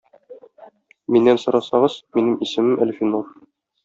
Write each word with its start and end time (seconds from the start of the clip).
Миннән 1.15 1.39
сорасагыз, 1.43 1.97
минем 2.17 2.39
исемем 2.47 2.81
Әлфинур. 2.87 3.29